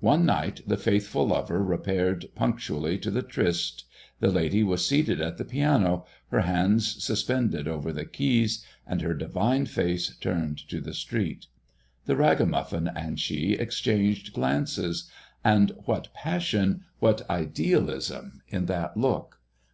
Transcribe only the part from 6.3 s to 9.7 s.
her hands suspended over the keys, and her divine